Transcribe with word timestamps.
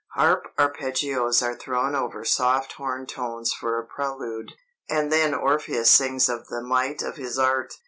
Harp 0.15 0.51
arpeggios 0.57 1.43
are 1.43 1.53
thrown 1.55 1.93
over 1.93 2.25
soft 2.25 2.73
horn 2.73 3.05
tones 3.05 3.53
for 3.53 3.77
a 3.79 3.85
prelude, 3.85 4.53
and 4.89 5.11
then 5.11 5.35
Orpheus 5.35 5.91
sings 5.91 6.27
of 6.27 6.47
the 6.47 6.63
might 6.63 7.03
of 7.03 7.17
his 7.17 7.37
art.... 7.37 7.75